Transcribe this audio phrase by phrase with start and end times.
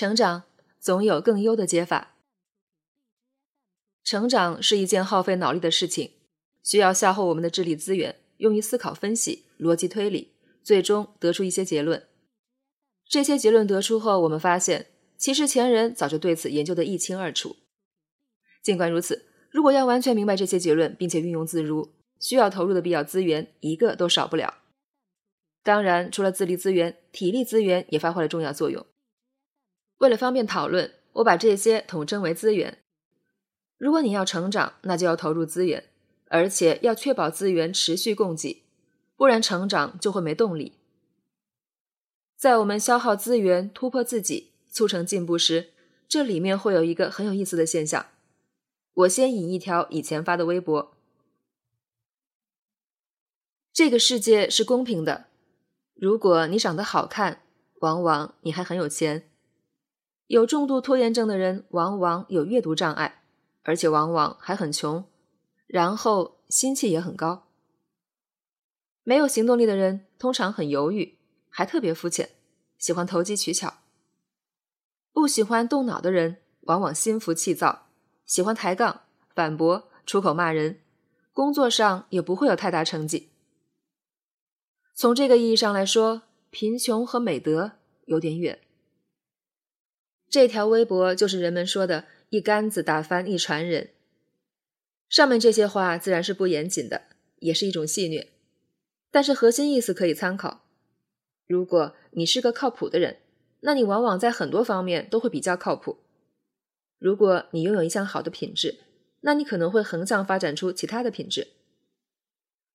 [0.00, 0.44] 成长
[0.78, 2.14] 总有更优的解法。
[4.02, 6.12] 成长是一件耗费脑力的事情，
[6.62, 10.32] 需要消耗我们的智力资源，用于思考、分析、逻辑推理，
[10.62, 12.08] 最终得出一些结论。
[13.10, 14.86] 这些结论得出后，我们发现，
[15.18, 17.56] 其实前人早就对此研究得一清二楚。
[18.62, 24.62] 尽管如此，如果要完全明白这些结论，并且运用自如，需要投入的必要资源一个都少不了。
[25.62, 28.86] 当然，除了智力资源，体力资源也发挥了重要作用。
[30.00, 32.78] 为了方便讨论，我把这些统称为资源。
[33.76, 35.84] 如果你要成长，那就要投入资源，
[36.28, 38.62] 而且要确保资源持续供给，
[39.16, 40.72] 不然成长就会没动力。
[42.34, 45.68] 在我们消耗资源、突破自己、促成进步时，
[46.08, 48.06] 这里面会有一个很有意思的现象。
[48.94, 50.96] 我先引一条以前发的微博：
[53.70, 55.26] 这个世界是公平的。
[55.94, 57.42] 如果你长得好看，
[57.80, 59.29] 往往你还很有钱。
[60.30, 63.24] 有重度拖延症的人，往往有阅读障碍。
[63.62, 65.04] 而且往往还很穷，
[65.66, 67.48] 然后心气也很高。
[69.02, 72.30] 没有行动力的人通常很犹豫，还特别肤浅，
[72.78, 73.74] 喜欢投机取巧。
[75.12, 77.88] 不喜欢动脑的人往往心浮气躁，
[78.24, 79.02] 喜欢抬杠、
[79.34, 80.80] 反驳、出口骂人，
[81.32, 83.30] 工作上也不会有太大成绩。
[84.94, 87.72] 从这个意义上来说，贫穷和美德
[88.06, 88.60] 有点远。
[90.30, 92.06] 这条微博就是人们说的。
[92.30, 93.90] 一竿子打翻一船人。
[95.08, 97.02] 上面这些话自然是不严谨的，
[97.40, 98.28] 也是一种戏谑，
[99.10, 100.64] 但是核心意思可以参考。
[101.48, 103.16] 如果你是个靠谱的人，
[103.62, 105.98] 那你往往在很多方面都会比较靠谱。
[107.00, 108.78] 如果你拥有一项好的品质，
[109.22, 111.48] 那你可能会横向发展出其他的品质。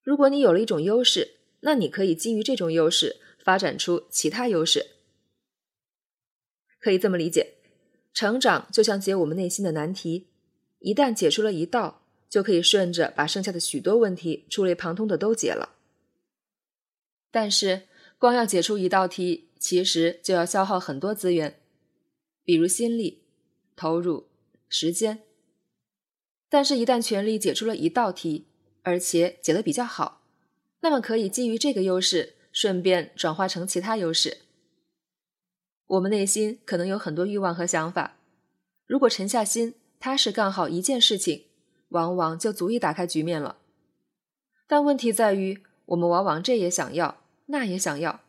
[0.02, 4.95] 如果你有了一种优势，那你可以基于这种优势发展出其他优势。
[6.86, 7.54] 可以这么理解。
[8.14, 10.28] 成长就像解我们内心的难题，
[10.78, 15.74] 一旦解出了一道，就可以顺着把剩下的许多问题触类旁通的都解了。
[17.32, 17.88] 但是，
[18.18, 21.58] 光要解出一道题，其实就要消耗很多资源，
[22.44, 23.24] 比如心力、
[23.74, 24.28] 投入、
[24.68, 25.24] 时间。
[26.48, 28.46] 但是，一旦全力解出了一道题，
[28.84, 30.22] 而且解得比较好，
[30.82, 34.45] 那么可以基于这个优势，顺便转化成其他优势。
[35.86, 38.16] 我们内心可能有很多欲望和想法，
[38.86, 41.44] 如果沉下心，踏实干好一件事情，
[41.90, 43.58] 往往就足以打开局面了。
[44.66, 48.22] 但问题在于，我们往往这也想要，那也想要，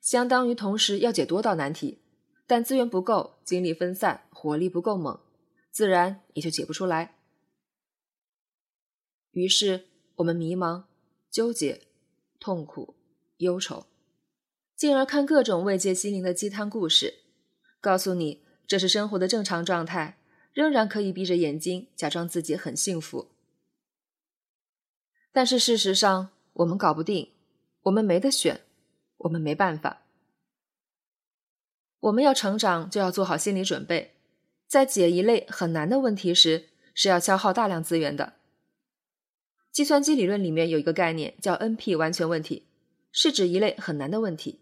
[0.00, 2.00] 相当于同时要解多道难题，
[2.46, 5.20] 但资源不够，精力分散，火力不够猛，
[5.70, 7.14] 自然也就解不出来。
[9.30, 10.84] 于是我们迷茫、
[11.30, 11.82] 纠结、
[12.40, 12.96] 痛苦、
[13.36, 13.86] 忧愁。
[14.76, 17.20] 进而看各种慰藉心灵的鸡汤故事，
[17.80, 20.18] 告诉你这是生活的正常状态，
[20.52, 23.30] 仍然可以闭着眼睛假装自己很幸福。
[25.32, 27.32] 但是事实上，我们搞不定，
[27.84, 28.60] 我们没得选，
[29.16, 30.02] 我们没办法。
[32.00, 34.12] 我们要成长，就要做好心理准备，
[34.68, 38.34] 在解一类很难的问题时，是要消耗大量资源的。
[39.72, 42.66] 计算机理论里面有一个概念叫 NP 完全问题，
[43.10, 44.60] 是指一类很难的问题。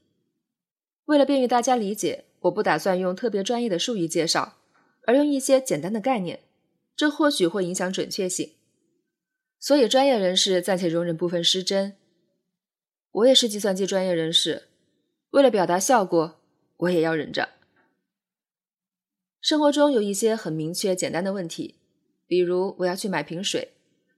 [1.06, 4.58] 为了便于大家理解，我不打算用特别专业的术语介绍，
[5.06, 6.40] 而用一些简单的概念，
[6.96, 8.52] 这或许会影响准确性。
[9.58, 11.96] 所以，专业人士暂且容忍部分失真。
[13.12, 14.64] 我也是计算机专业人士，
[15.30, 16.40] 为了表达效果，
[16.78, 17.50] 我也要忍着。
[19.40, 21.76] 生活中有一些很明确、简单的问题，
[22.26, 23.72] 比如我要去买瓶水，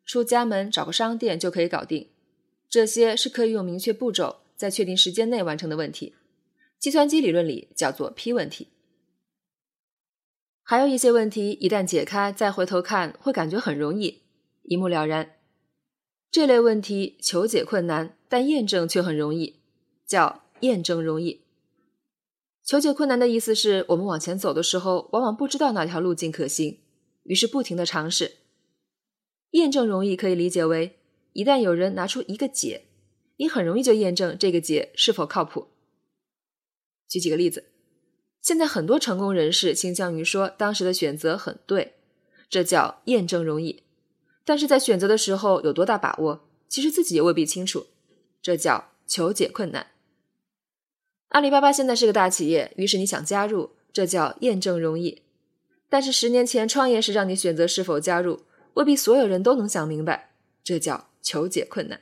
[0.04, 2.10] 出家门找个商店就可以搞定，
[2.68, 6.14] 这些是可以用明确步骤在确定时间内完成的问题。
[6.78, 8.68] 计算机理论里叫做 P 问题，
[10.62, 14.22] 还有一些问题一旦解开，再回头看会感觉很容易，
[14.62, 15.36] 一目了然。
[16.30, 19.60] 这类问题求解困难，但验证却很容易，
[20.06, 21.42] 叫验证容易。
[22.62, 26.80] 求解困难的意思是我们往前走的时候，往往不知道哪条路径可行，
[27.22, 28.38] 于是不停的尝试。
[29.52, 30.98] 验证容易可以理解为，
[31.32, 32.86] 一旦有人拿出一个解，
[33.36, 35.68] 你很容易就验证这个解是否靠谱。
[37.08, 37.64] 举几个例子，
[38.42, 41.94] 现在很多成功人士倾向于说当时的选择很对，
[42.48, 43.82] 这叫验证容易；
[44.44, 47.86] 但是在选择的时候有多大把握，其实自己也未必清楚，
[48.40, 49.88] 这叫求解困难。
[51.30, 55.22] 阿里巴巴现在是个大企业，于是你想加入，这叫验证容易；
[55.88, 58.42] 但是十年前创业时让你选择是否加入，
[58.74, 62.00] 未必所有人都能想明白，这叫求解困难。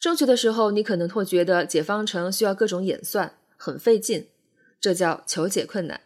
[0.00, 3.36] 争取的时候，你可能会觉得解方程需要各种演算。
[3.62, 4.26] 很费劲，
[4.80, 6.00] 这叫求解困难；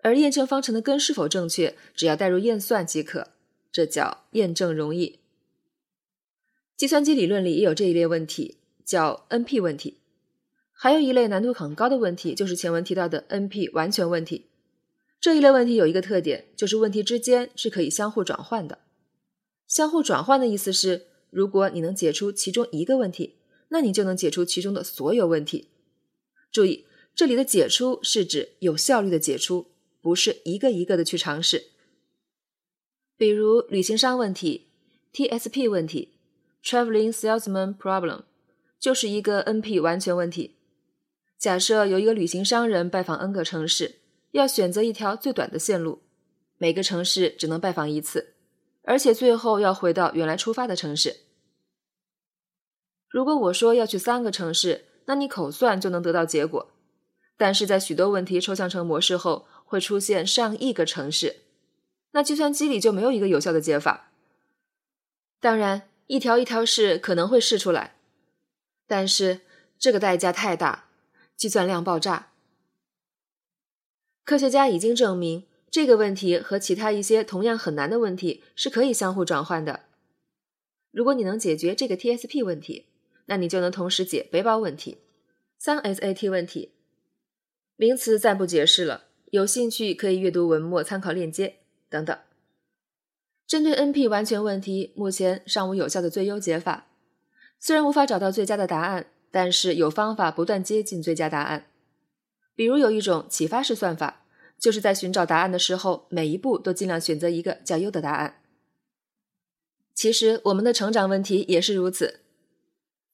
[0.00, 3.28] 而验证方程的根是否正确，只要代入验算即可，
[3.70, 5.18] 这叫验证容易。
[6.78, 8.56] 计算机理论里也有这一类问题，
[8.86, 9.98] 叫 NP 问题。
[10.72, 14.46] 还有一类难度很高的问题，就是前文提到的 NP 完全问题。
[15.20, 18.78] 这一类问题有一个特点，就是问题之间是可以相互转换的。
[19.66, 23.34] 相互转换的意思是，如果你能解出其中一个问题，
[23.68, 25.68] 那你就能解出其中的所有问题。
[26.50, 29.66] 注意，这里的解出是指有效率的解出，
[30.00, 31.68] 不是一个一个的去尝试。
[33.16, 34.68] 比如旅行商问题、
[35.12, 36.14] TSP 问题、
[36.62, 38.22] Traveling Salesman Problem，
[38.78, 40.56] 就是一个 NP 完全问题。
[41.36, 43.96] 假设有一个旅行商人拜访 N 个城市。
[44.32, 46.02] 要选择一条最短的线路，
[46.58, 48.34] 每个城市只能拜访一次，
[48.82, 51.20] 而且最后要回到原来出发的城市。
[53.08, 56.70] 如果我说要去三个城市，那你口算就能得到结果。
[57.36, 61.36] 但是在许多问题抽象成模式后，会出现上亿个城市，
[62.10, 64.10] 那计算机里就没有一个有效的解法。
[65.40, 67.96] 当然，一条一条试可能会试出来，
[68.86, 69.40] 但是
[69.78, 70.88] 这个代价太大，
[71.36, 72.32] 计算量爆炸。
[74.24, 79.84] 科学家已经证明，这个问题和其他一些同样很难的问题是可以相互转换的。
[80.90, 82.86] 如果你能解决这个 TSP 问题，
[83.28, 84.98] 那你就能同时解背包问题、
[85.58, 86.72] 三 SAT 问题。
[87.76, 92.18] 名词暂不解释了，有兴趣可以阅读文末参考链接等等。
[93.46, 96.88] 针对 NP 完全问题，目前尚无有效的最优解法。
[97.60, 101.66] 虽然无法找到最佳的答案，但是有方法不断接近最佳答案。
[102.54, 104.24] 比如有一种启发式算法，
[104.58, 108.42] 就是在寻找答案的时候，每一步都尽量选择一个较优的答案。
[109.94, 112.20] 其实我们的成长问题也是如此，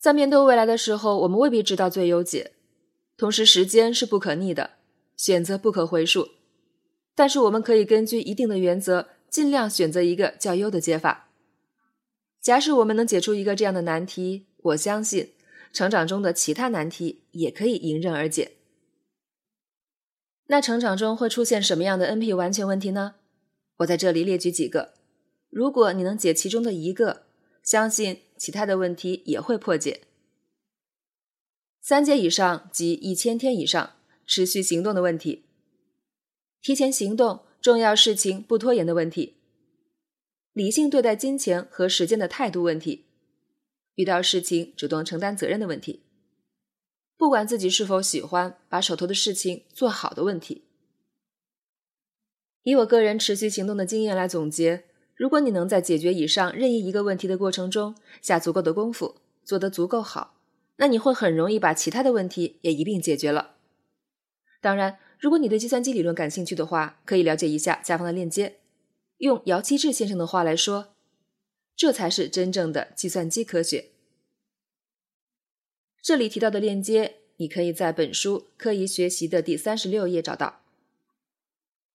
[0.05, 2.53] 在面对未来的时候，我们未必知道最优解。
[3.17, 4.73] 同时，时间是不可逆的，
[5.17, 6.29] 选择不可回溯。
[7.15, 11.31] 但是我们可以根据一定的原则，尽量选择一个较优的解法。
[12.39, 15.33] 假使我们能解出一个这样的难题，我相信
[15.73, 18.53] 成长中的其他难题也可以迎刃而解。
[20.49, 23.15] 那成长中会出现什么样的 NP 完全问题呢？
[23.79, 24.93] 我在这里列举几个，
[25.49, 27.23] 如果你能解其中的一个，
[27.63, 30.03] 相信其他的问题也会破解。
[31.81, 33.95] 三阶以上及一千天以上
[34.27, 35.45] 持续行动的问题，
[36.63, 39.35] 提前行动、重要事情不拖延的问题，
[40.53, 43.05] 理性对待金钱和时间的态度问题，
[43.97, 46.01] 遇到事情主动承担责任的问题。
[47.17, 50.65] 不管自己是否喜欢，把手头的事情做好的问题。
[52.63, 54.85] 以我个人持续行动的经验来总结，
[55.17, 60.35] 如果你能在解决以上任意一个问题的过程中下足够的功夫，做得足够好，
[60.77, 63.55] 那你会很容易把其他的问题也一并解决了。
[64.61, 68.57] 当然，如果你对计算机理论感兴趣的话，可以了解一下下方的链接。
[69.19, 70.95] 用姚期智先生的话来说，
[71.77, 73.91] 这才是真正的计算机科学。
[76.03, 80.64] 这里提到的链接，你可以在本书《刻意学习》的第三十六页找到。